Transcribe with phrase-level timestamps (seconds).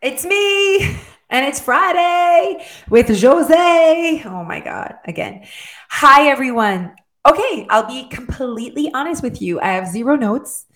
[0.00, 0.96] It's me,
[1.28, 4.22] and it's Friday with Jose.
[4.24, 5.44] Oh my God, again.
[5.88, 6.94] Hi, everyone.
[7.26, 9.60] Okay, I'll be completely honest with you.
[9.60, 10.66] I have zero notes.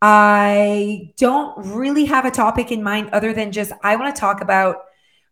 [0.00, 4.40] I don't really have a topic in mind other than just I want to talk
[4.40, 4.76] about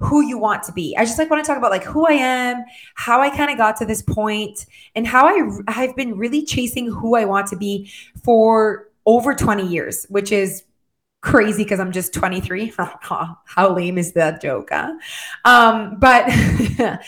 [0.01, 0.95] who you want to be.
[0.99, 2.63] I just like want to talk about like who I am,
[2.95, 6.93] how I kind of got to this point, and how I I've been really chasing
[6.93, 7.91] who I want to be
[8.23, 10.63] for over 20 years, which is
[11.21, 12.73] crazy because I'm just 23.
[12.79, 14.70] How lame is that joke?
[14.73, 14.95] Huh?
[15.45, 16.24] Um, but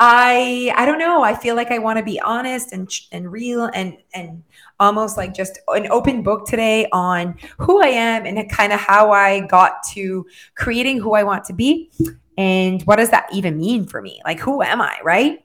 [0.00, 1.22] I I don't know.
[1.22, 4.42] I feel like I want to be honest and and real and and
[4.80, 9.10] almost like just an open book today on who I am and kind of how
[9.10, 11.90] I got to creating who I want to be
[12.36, 14.20] and what does that even mean for me?
[14.24, 15.44] Like who am I, right?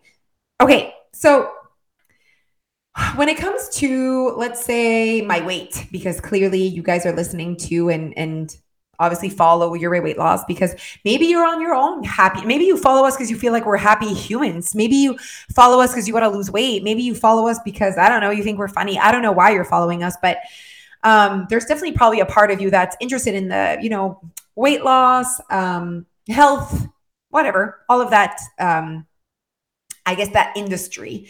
[0.61, 0.93] Okay.
[1.13, 1.51] So
[3.15, 7.89] when it comes to let's say my weight because clearly you guys are listening to
[7.89, 8.57] and and
[8.99, 13.05] obviously follow your weight loss because maybe you're on your own happy maybe you follow
[13.05, 14.75] us because you feel like we're happy humans.
[14.75, 15.17] Maybe you
[15.55, 16.83] follow us because you want to lose weight.
[16.83, 18.99] Maybe you follow us because i don't know you think we're funny.
[18.99, 20.37] I don't know why you're following us but
[21.05, 24.21] um, there's definitely probably a part of you that's interested in the you know
[24.55, 26.87] weight loss um, health
[27.29, 29.07] whatever all of that um,
[30.05, 31.27] i guess that industry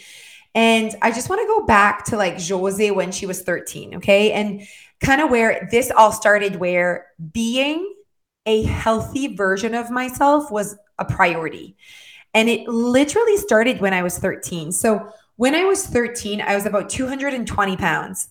[0.56, 4.32] and I just want to go back to like Jose when she was 13, okay?
[4.32, 4.62] And
[5.02, 7.94] kind of where this all started, where being
[8.46, 11.76] a healthy version of myself was a priority.
[12.34, 14.72] And it literally started when I was 13.
[14.72, 18.30] So when I was 13, I was about 220 pounds.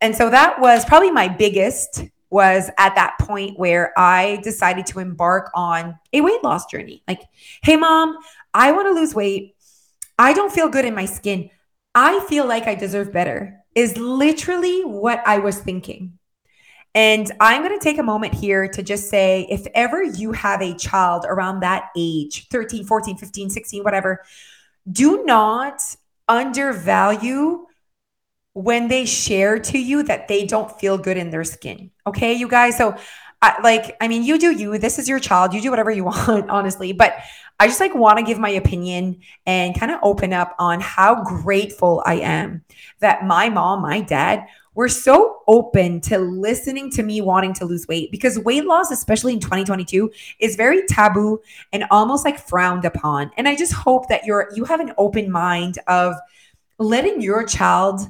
[0.00, 4.98] And so that was probably my biggest was at that point where I decided to
[4.98, 7.02] embark on a weight loss journey.
[7.06, 7.22] Like,
[7.62, 8.18] hey, mom,
[8.52, 9.54] I want to lose weight.
[10.18, 11.50] I don't feel good in my skin.
[11.94, 16.18] I feel like I deserve better, is literally what I was thinking.
[16.94, 20.62] And I'm going to take a moment here to just say if ever you have
[20.62, 24.24] a child around that age 13, 14, 15, 16, whatever
[24.90, 25.80] do not
[26.28, 27.66] undervalue
[28.52, 31.90] when they share to you that they don't feel good in their skin.
[32.06, 32.76] Okay, you guys?
[32.76, 32.96] So,
[33.44, 34.78] I, like, I mean, you do you.
[34.78, 35.52] This is your child.
[35.52, 36.92] You do whatever you want, honestly.
[36.92, 37.18] But
[37.60, 41.22] I just like want to give my opinion and kind of open up on how
[41.22, 42.64] grateful I am
[43.00, 47.86] that my mom, my dad were so open to listening to me wanting to lose
[47.86, 51.38] weight because weight loss, especially in 2022, is very taboo
[51.72, 53.30] and almost like frowned upon.
[53.36, 56.14] And I just hope that you're you have an open mind of
[56.78, 58.00] letting your child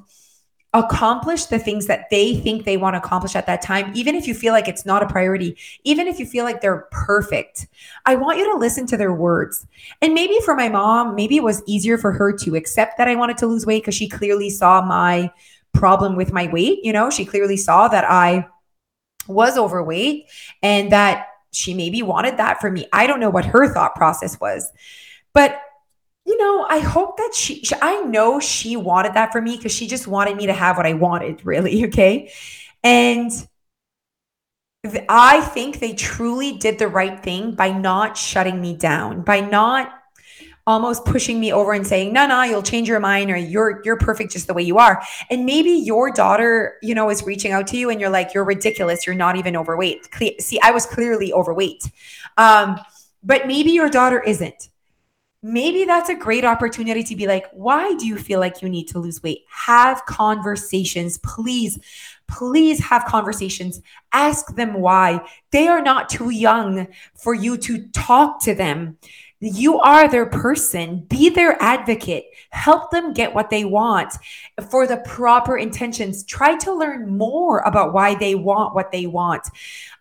[0.75, 4.27] accomplish the things that they think they want to accomplish at that time, even if
[4.27, 7.69] you feel like it's not a priority, even if you feel like they're perfect.
[8.05, 9.67] I want you to listen to their words.
[10.03, 13.15] And maybe for my mom, maybe it was easier for her to accept that I
[13.15, 15.31] wanted to lose weight because she clearly saw my
[15.73, 16.81] problem with my weight.
[16.83, 18.47] You know, she clearly saw that I
[19.29, 20.27] was overweight
[20.61, 22.87] and that she maybe wanted that for me.
[22.93, 24.71] I don't know what her thought process was.
[25.33, 25.61] But
[26.27, 29.73] you know, I hope that she, she I know she wanted that for me because
[29.73, 31.85] she just wanted me to have what I wanted, really.
[31.95, 32.33] Okay.
[32.83, 33.31] And
[34.83, 39.41] th- I think they truly did the right thing by not shutting me down, by
[39.41, 39.93] not
[40.67, 43.99] almost pushing me over and saying, no, no, you'll change your mind or you're, you're
[43.99, 45.03] perfect just the way you are.
[45.31, 48.45] And maybe your daughter, you know, is reaching out to you and you're like, you're
[48.45, 49.07] ridiculous.
[49.07, 50.09] You're not even overweight.
[50.41, 51.91] See, I was clearly overweight.
[52.39, 52.81] Um,
[53.23, 54.71] but maybe your daughter isn't
[55.45, 58.89] maybe that's a great opportunity to be like, why do you feel like you need
[58.89, 59.45] to lose weight?
[59.51, 61.79] Have conversations, please.
[62.29, 63.81] Please have conversations.
[64.13, 65.27] Ask them why.
[65.51, 68.99] They are not too young for you to talk to them.
[69.41, 71.05] You are their person.
[71.05, 72.25] Be their advocate.
[72.49, 74.15] Help them get what they want
[74.71, 76.25] for the proper intentions.
[76.25, 79.47] Try to learn more about why they want what they want.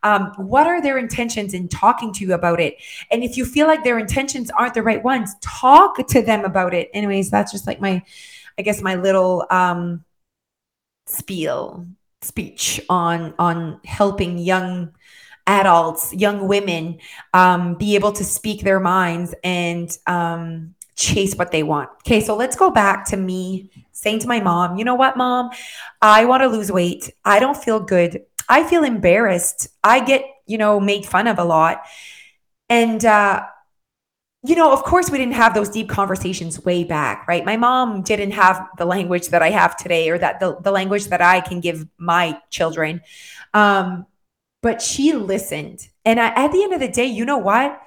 [0.04, 2.78] Um, what are their intentions in talking to you about it?
[3.12, 6.74] And if you feel like their intentions aren't the right ones, talk to them about
[6.74, 6.90] it.
[6.94, 8.02] Anyways, that's just like my,
[8.58, 10.06] I guess, my little um,
[11.06, 11.86] spiel
[12.24, 14.94] speech on on helping young
[15.46, 17.00] adults, young women,
[17.34, 21.90] um, be able to speak their minds and um, chase what they want.
[22.06, 25.50] Okay, so let's go back to me saying to my mom, you know what, mom,
[26.02, 27.12] I want to lose weight.
[27.26, 28.24] I don't feel good.
[28.50, 29.68] I feel embarrassed.
[29.84, 31.84] I get, you know, made fun of a lot.
[32.70, 33.44] And, uh,
[34.46, 37.46] you know, of course, we didn't have those deep conversations way back, right?
[37.46, 41.06] My mom didn't have the language that I have today or that the, the language
[41.06, 43.02] that I can give my children.
[43.54, 44.06] Um,
[44.62, 45.88] but she listened.
[46.04, 47.82] And I, at the end of the day, you know what?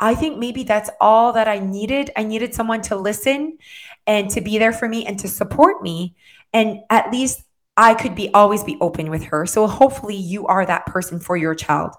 [0.00, 2.10] I think maybe that's all that I needed.
[2.16, 3.58] I needed someone to listen
[4.06, 6.14] and to be there for me and to support me.
[6.54, 7.42] And at least
[7.76, 9.44] I could be always be open with her.
[9.44, 11.92] So hopefully you are that person for your child.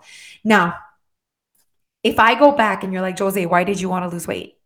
[0.44, 0.76] Now,
[2.04, 4.58] if I go back and you're like, Jose, why did you want to lose weight?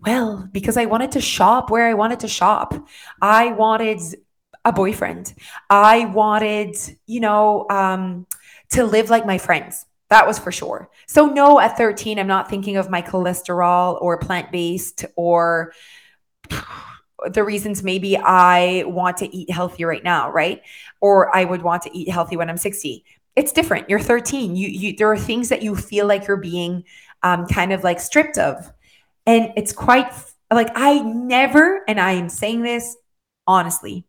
[0.00, 2.74] Well, because I wanted to shop where I wanted to shop.
[3.20, 4.00] I wanted
[4.64, 5.34] a boyfriend.
[5.70, 6.76] I wanted,
[7.06, 8.26] you know, um,
[8.70, 9.84] to live like my friends.
[10.10, 10.90] That was for sure.
[11.06, 15.72] So, no, at 13, I'm not thinking of my cholesterol or plant based or
[17.30, 20.62] the reasons maybe I want to eat healthy right now, right?
[21.00, 23.04] Or I would want to eat healthy when I'm 60.
[23.38, 23.88] It's different.
[23.88, 24.56] You're 13.
[24.56, 26.82] You, you there are things that you feel like you're being
[27.22, 28.72] um, kind of like stripped of.
[29.26, 30.12] And it's quite
[30.52, 32.96] like I never, and I am saying this
[33.46, 34.04] honestly,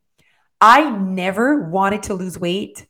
[0.59, 2.87] I never wanted to lose weight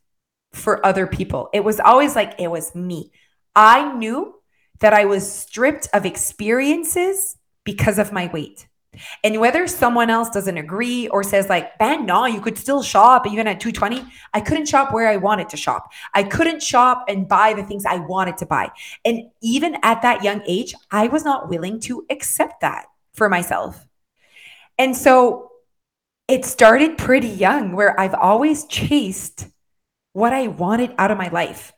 [0.53, 1.49] for other people.
[1.53, 3.11] It was always like it was me.
[3.53, 4.35] I knew
[4.79, 7.35] that I was stripped of experiences
[7.65, 8.68] because of my weight.
[9.23, 13.27] And whether someone else doesn't agree or says like, "Ben, no, you could still shop
[13.27, 15.91] even at 220." I couldn't shop where I wanted to shop.
[16.13, 18.71] I couldn't shop and buy the things I wanted to buy.
[19.05, 23.85] And even at that young age, I was not willing to accept that for myself.
[24.77, 25.51] And so
[26.27, 29.47] it started pretty young where I've always chased
[30.13, 31.73] what I wanted out of my life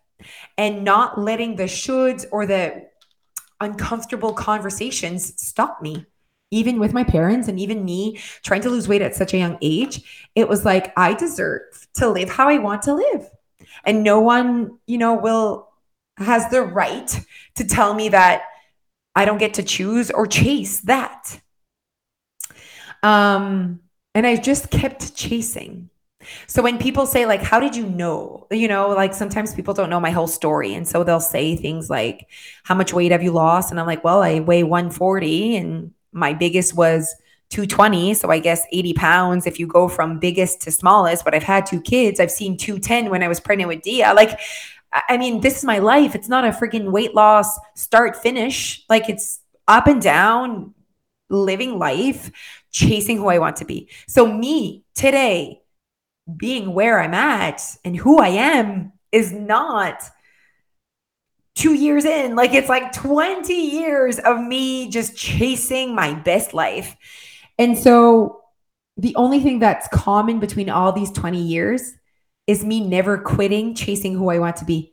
[0.57, 2.87] and not letting the shoulds or the
[3.59, 6.05] uncomfortable conversations stop me.
[6.51, 9.57] Even with my parents and even me trying to lose weight at such a young
[9.61, 11.61] age, it was like, I deserve
[11.95, 13.29] to live how I want to live.
[13.83, 15.69] And no one, you know, will,
[16.17, 17.19] has the right
[17.55, 18.43] to tell me that
[19.15, 21.41] I don't get to choose or chase that.
[23.03, 23.79] Um,
[24.13, 25.89] and I just kept chasing.
[26.47, 28.47] So when people say like how did you know?
[28.51, 31.89] You know, like sometimes people don't know my whole story and so they'll say things
[31.89, 32.27] like
[32.63, 33.71] how much weight have you lost?
[33.71, 37.15] And I'm like, well, I weigh 140 and my biggest was
[37.49, 41.43] 220, so I guess 80 pounds if you go from biggest to smallest, but I've
[41.43, 42.19] had two kids.
[42.19, 44.13] I've seen 210 when I was pregnant with Dia.
[44.13, 44.39] Like
[44.93, 46.15] I mean, this is my life.
[46.15, 48.83] It's not a freaking weight loss start finish.
[48.89, 50.73] Like it's up and down,
[51.29, 52.31] living life,
[52.71, 53.89] chasing who I want to be.
[54.07, 55.61] So me today
[56.35, 60.03] being where I'm at and who I am is not
[61.55, 62.35] two years in.
[62.35, 66.95] Like it's like 20 years of me just chasing my best life.
[67.57, 68.41] And so
[68.97, 71.93] the only thing that's common between all these 20 years
[72.47, 74.91] is me never quitting chasing who I want to be.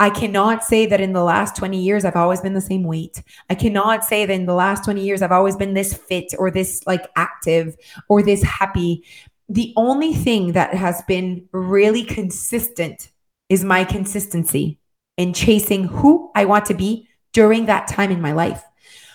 [0.00, 3.22] I cannot say that in the last 20 years I've always been the same weight.
[3.50, 6.50] I cannot say that in the last 20 years I've always been this fit or
[6.50, 7.76] this like active
[8.08, 9.04] or this happy
[9.48, 13.10] the only thing that has been really consistent
[13.48, 14.77] is my consistency
[15.18, 18.62] in chasing who I want to be during that time in my life.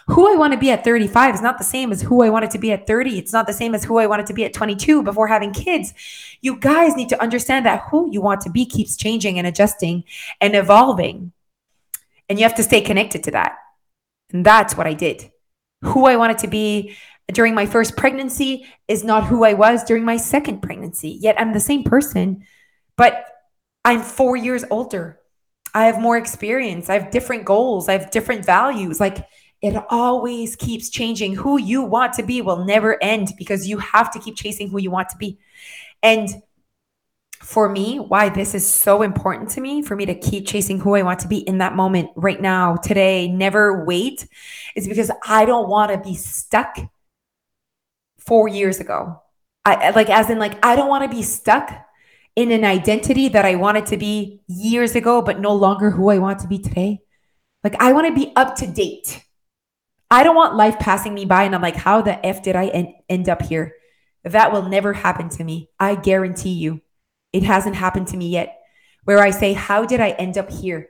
[0.08, 2.52] Who I want to be at 35 is not the same as who I wanted
[2.52, 3.18] to be at 30.
[3.18, 5.94] It's not the same as who I wanted to be at 22 before having kids.
[6.42, 10.04] You guys need to understand that who you want to be keeps changing and adjusting
[10.42, 11.32] and evolving.
[12.28, 13.56] And you have to stay connected to that.
[14.34, 15.32] And that's what I did.
[15.84, 16.98] Who I wanted to be
[17.32, 21.18] during my first pregnancy is not who I was during my second pregnancy.
[21.22, 22.46] Yet I'm the same person,
[22.98, 23.26] but
[23.86, 25.20] I'm four years older.
[25.74, 26.90] I have more experience.
[26.90, 27.90] I have different goals.
[27.90, 29.00] I have different values.
[29.00, 29.26] Like
[29.62, 31.36] it always keeps changing.
[31.36, 34.78] Who you want to be will never end because you have to keep chasing who
[34.78, 35.40] you want to be.
[36.04, 36.30] And
[37.42, 40.96] for me, why this is so important to me, for me to keep chasing who
[40.96, 44.28] I want to be in that moment right now, today, never wait,
[44.76, 46.78] is because I don't want to be stuck
[48.18, 49.22] four years ago.
[49.66, 51.70] I like, as in, like, I don't want to be stuck
[52.36, 56.18] in an identity that I wanted to be years ago, but no longer who I
[56.18, 57.00] want to be today.
[57.64, 59.24] Like, I want to be up to date.
[60.10, 62.68] I don't want life passing me by and I'm like, how the F did I
[62.68, 63.74] en- end up here?
[64.24, 65.70] That will never happen to me.
[65.80, 66.82] I guarantee you.
[67.32, 68.60] It hasn't happened to me yet.
[69.06, 70.88] Where I say, how did I end up here?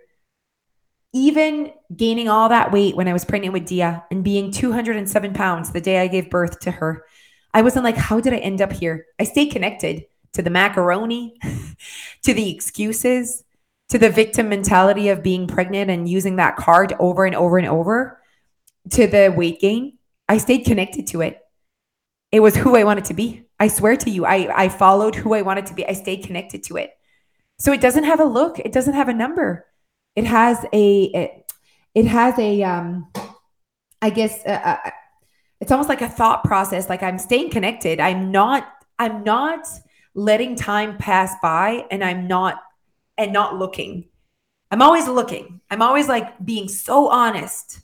[1.14, 5.72] Even gaining all that weight when I was pregnant with Dia and being 207 pounds
[5.72, 7.06] the day I gave birth to her,
[7.54, 9.06] I wasn't like, how did I end up here?
[9.20, 11.40] I stayed connected to the macaroni,
[12.24, 13.44] to the excuses,
[13.90, 17.68] to the victim mentality of being pregnant and using that card over and over and
[17.68, 18.22] over,
[18.92, 19.98] to the weight gain.
[20.28, 21.40] I stayed connected to it.
[22.32, 23.44] It was who I wanted to be.
[23.60, 25.88] I swear to you, I, I followed who I wanted to be.
[25.88, 26.92] I stayed connected to it.
[27.60, 29.68] So it doesn't have a look, it doesn't have a number.
[30.16, 31.52] It has a, it,
[31.94, 33.12] it has a, um,
[34.02, 34.92] I guess, a,
[35.64, 38.68] it's almost like a thought process like i'm staying connected i'm not
[39.00, 39.66] i'm not
[40.14, 42.62] letting time pass by and i'm not
[43.18, 44.10] and not looking.
[44.72, 45.62] I'm always looking.
[45.70, 47.80] I'm always like being so honest.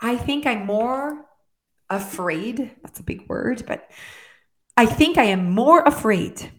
[0.00, 1.24] I think i'm more
[1.88, 3.88] afraid that's a big word but
[4.76, 6.50] i think i am more afraid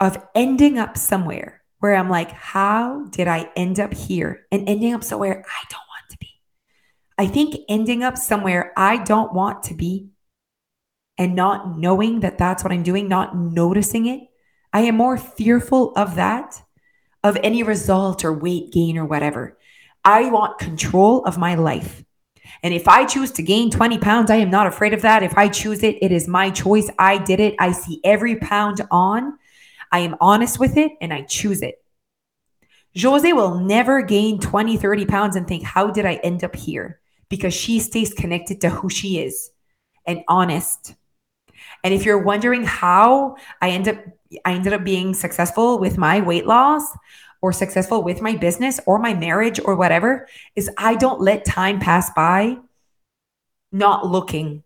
[0.00, 4.46] of ending up somewhere where I'm like, how did I end up here?
[4.50, 6.28] And ending up somewhere I don't want to be?
[7.16, 10.08] I think ending up somewhere I don't want to be
[11.18, 14.20] and not knowing that that's what I'm doing, not noticing it,
[14.72, 16.62] I am more fearful of that,
[17.24, 19.58] of any result or weight gain or whatever.
[20.04, 22.04] I want control of my life.
[22.62, 25.22] And if I choose to gain 20 pounds, I am not afraid of that.
[25.22, 26.90] If I choose it, it is my choice.
[26.98, 27.54] I did it.
[27.58, 29.38] I see every pound on.
[29.92, 31.82] I am honest with it and I choose it.
[33.00, 37.00] Jose will never gain 20, 30 pounds and think, how did I end up here?
[37.28, 39.50] Because she stays connected to who she is
[40.06, 40.94] and honest.
[41.84, 43.96] And if you're wondering how I end up
[44.44, 46.84] I ended up being successful with my weight loss
[47.40, 51.80] or successful with my business or my marriage or whatever is I don't let time
[51.80, 52.58] pass by
[53.72, 54.64] not looking.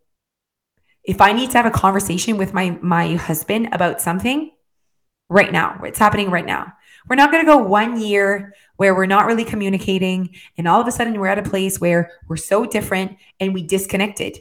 [1.04, 4.50] If I need to have a conversation with my my husband about something
[5.28, 6.72] right now, it's happening right now.
[7.08, 10.86] We're not going to go one year where we're not really communicating and all of
[10.86, 14.38] a sudden we're at a place where we're so different and we disconnected.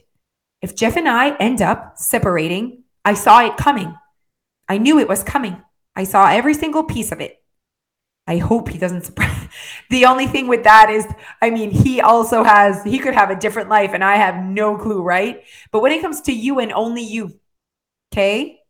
[0.62, 3.96] If Jeff and I end up separating, I saw it coming.
[4.70, 5.62] I knew it was coming.
[5.96, 7.42] I saw every single piece of it.
[8.28, 9.38] I hope he doesn't surprise.
[9.90, 11.06] The only thing with that is,
[11.42, 14.78] I mean, he also has, he could have a different life and I have no
[14.78, 15.44] clue, right?
[15.72, 17.38] But when it comes to you and only you,
[18.14, 18.62] okay?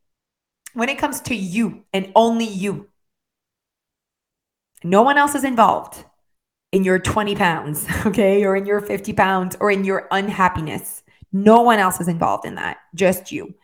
[0.73, 2.89] When it comes to you and only you,
[4.83, 6.03] no one else is involved
[6.71, 8.43] in your 20 pounds, okay?
[8.43, 11.03] Or in your 50 pounds or in your unhappiness.
[11.31, 13.55] No one else is involved in that, just you.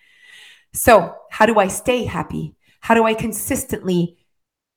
[0.74, 2.56] So, how do I stay happy?
[2.80, 4.18] How do I consistently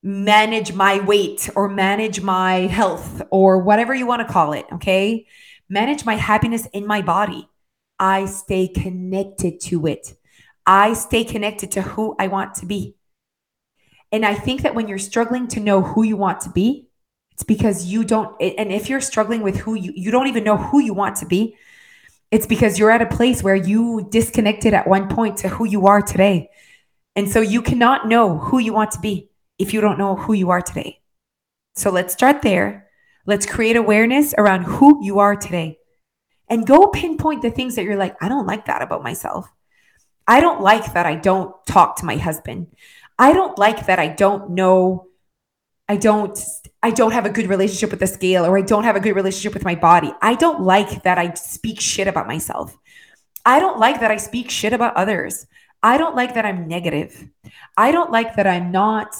[0.02, 4.66] manage my weight or manage my health or whatever you want to call it.
[4.72, 5.26] Okay.
[5.68, 7.48] Manage my happiness in my body.
[7.98, 10.14] I stay connected to it.
[10.66, 12.96] I stay connected to who I want to be.
[14.12, 16.88] And I think that when you're struggling to know who you want to be,
[17.32, 20.56] it's because you don't, and if you're struggling with who you, you don't even know
[20.56, 21.56] who you want to be,
[22.30, 25.86] it's because you're at a place where you disconnected at one point to who you
[25.86, 26.50] are today.
[27.16, 30.32] And so you cannot know who you want to be if you don't know who
[30.32, 31.00] you are today.
[31.74, 32.88] So let's start there.
[33.26, 35.78] Let's create awareness around who you are today
[36.48, 39.48] and go pinpoint the things that you're like, I don't like that about myself.
[40.26, 42.68] I don't like that I don't talk to my husband.
[43.18, 45.06] I don't like that I don't know
[45.90, 46.38] I don't
[46.84, 49.16] I don't have a good relationship with the scale or I don't have a good
[49.16, 50.12] relationship with my body.
[50.22, 52.78] I don't like that I speak shit about myself.
[53.44, 55.46] I don't like that I speak shit about others.
[55.82, 57.28] I don't like that I'm negative.
[57.76, 59.16] I don't like that I'm not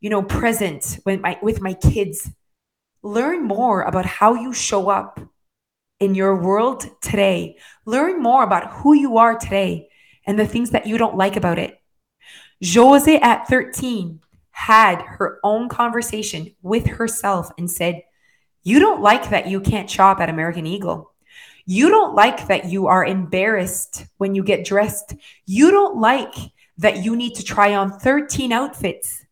[0.00, 2.30] you know, present with my with my kids.
[3.02, 5.20] Learn more about how you show up
[6.00, 7.56] in your world today.
[7.86, 9.88] Learn more about who you are today
[10.26, 11.80] and the things that you don't like about it.
[12.62, 14.20] Jose at 13
[14.60, 18.02] had her own conversation with herself and said,
[18.62, 21.12] You don't like that you can't shop at American Eagle.
[21.64, 25.14] You don't like that you are embarrassed when you get dressed.
[25.46, 26.34] You don't like
[26.78, 29.24] that you need to try on 13 outfits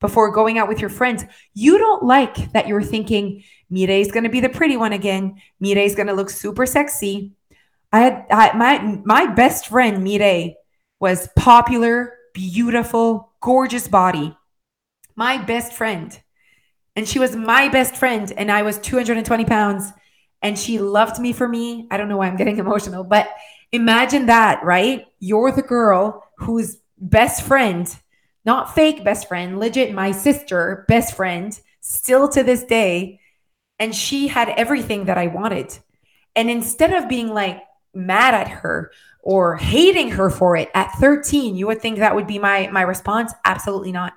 [0.00, 1.24] before going out with your friends,
[1.54, 5.40] you don't like that you're thinking Mire is going to be the pretty one again.
[5.60, 7.32] Mire is going to look super sexy.
[7.92, 10.54] I had I, my my best friend Mirei
[10.98, 14.36] was popular, beautiful, gorgeous body.
[15.16, 16.18] My best friend.
[16.94, 19.92] And she was my best friend and I was 220 pounds
[20.42, 21.88] and she loved me for me.
[21.90, 23.28] I don't know why I'm getting emotional, but
[23.70, 25.06] imagine that, right?
[25.18, 27.88] You're the girl whose best friend
[28.44, 33.20] not fake best friend, legit my sister, best friend, still to this day.
[33.78, 35.76] And she had everything that I wanted.
[36.36, 37.62] And instead of being like
[37.94, 38.90] mad at her
[39.22, 42.82] or hating her for it at 13, you would think that would be my my
[42.82, 43.32] response.
[43.44, 44.14] Absolutely not.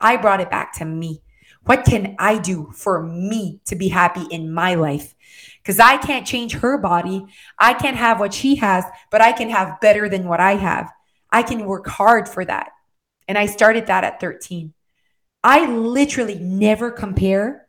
[0.00, 1.22] I brought it back to me.
[1.64, 5.14] What can I do for me to be happy in my life?
[5.62, 7.26] Because I can't change her body.
[7.58, 10.90] I can't have what she has, but I can have better than what I have.
[11.30, 12.70] I can work hard for that.
[13.28, 14.72] And I started that at 13.
[15.44, 17.66] I literally never compare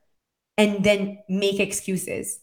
[0.58, 2.40] and then make excuses.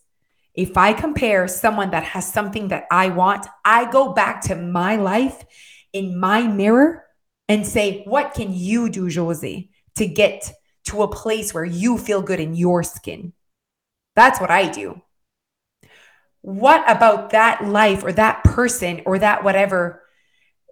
[0.54, 4.96] If I compare someone that has something that I want, I go back to my
[4.96, 5.44] life
[5.92, 7.04] in my mirror
[7.48, 10.52] and say, What can you do, Josie, to get
[10.86, 13.32] to a place where you feel good in your skin?
[14.16, 15.02] That's what I do.
[16.40, 20.02] What about that life or that person or that whatever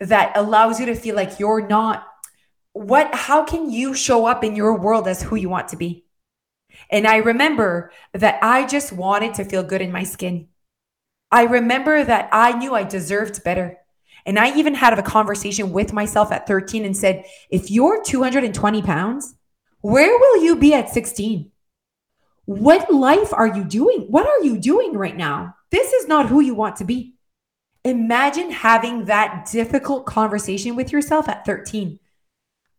[0.00, 2.06] that allows you to feel like you're not
[2.72, 6.04] what how can you show up in your world as who you want to be
[6.90, 10.46] and i remember that i just wanted to feel good in my skin
[11.30, 13.78] i remember that i knew i deserved better
[14.26, 18.82] and i even had a conversation with myself at 13 and said if you're 220
[18.82, 19.34] pounds
[19.86, 21.52] Where will you be at 16?
[22.46, 24.06] What life are you doing?
[24.08, 25.54] What are you doing right now?
[25.70, 27.14] This is not who you want to be.
[27.84, 32.00] Imagine having that difficult conversation with yourself at 13.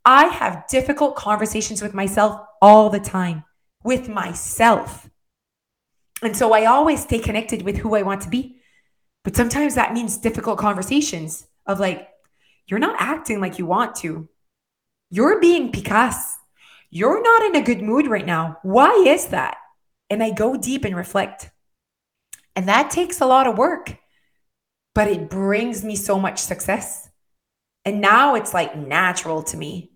[0.04, 3.46] I have difficult conversations with myself all the time,
[3.86, 5.10] with myself.
[6.22, 8.58] And so I always stay connected with who I want to be.
[9.28, 12.08] But sometimes that means difficult conversations of like,
[12.68, 14.30] you're not acting like you want to.
[15.12, 16.40] You're being Picasso.
[16.90, 18.60] You're not in a good mood right now.
[18.64, 19.58] Why is that?
[20.10, 21.52] And I go deep and reflect.
[22.56, 23.98] And that takes a lot of work
[24.98, 27.08] but it brings me so much success.
[27.86, 29.92] And now it's like natural to me.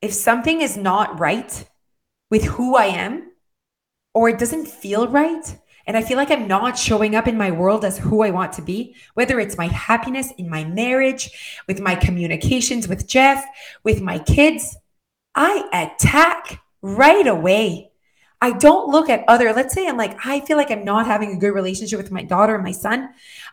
[0.00, 1.68] If something is not right
[2.30, 3.32] with who I am,
[4.14, 7.50] or it doesn't feel right, and I feel like I'm not showing up in my
[7.50, 11.80] world as who I want to be, whether it's my happiness in my marriage, with
[11.80, 13.44] my communications with Jeff,
[13.84, 14.76] with my kids,
[15.34, 17.90] I attack right away.
[18.40, 21.32] I don't look at other, let's say I'm like, I feel like I'm not having
[21.32, 23.08] a good relationship with my daughter and my son.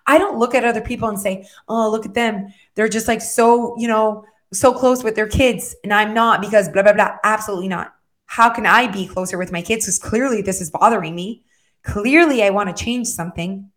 [0.05, 2.53] I don't look at other people and say, oh, look at them.
[2.75, 6.67] They're just like so, you know, so close with their kids and I'm not because
[6.69, 7.17] blah, blah, blah.
[7.23, 7.95] Absolutely not.
[8.25, 9.85] How can I be closer with my kids?
[9.85, 11.43] Because clearly this is bothering me.
[11.83, 13.71] Clearly I want to change something.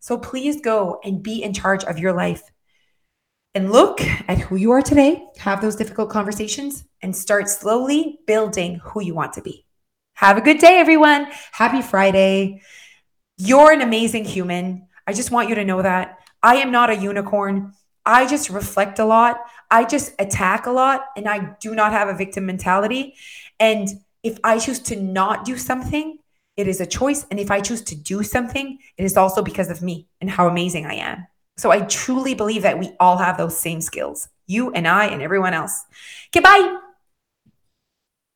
[0.00, 2.42] So please go and be in charge of your life
[3.54, 8.80] and look at who you are today, have those difficult conversations, and start slowly building
[8.84, 9.66] who you want to be.
[10.14, 11.26] Have a good day, everyone.
[11.52, 12.62] Happy Friday.
[13.36, 14.86] You're an amazing human.
[15.06, 16.18] I just want you to know that.
[16.42, 17.72] I am not a unicorn.
[18.04, 19.40] I just reflect a lot.
[19.70, 23.14] I just attack a lot, and I do not have a victim mentality.
[23.58, 23.88] And
[24.22, 26.17] if I choose to not do something,
[26.58, 27.24] it is a choice.
[27.30, 30.48] And if I choose to do something, it is also because of me and how
[30.48, 31.26] amazing I am.
[31.56, 35.22] So I truly believe that we all have those same skills, you and I and
[35.22, 35.84] everyone else.
[36.32, 36.78] Goodbye.